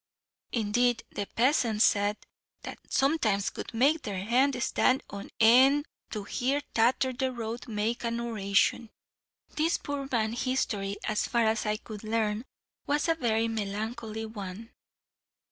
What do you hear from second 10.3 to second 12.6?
history, as far as I could learn,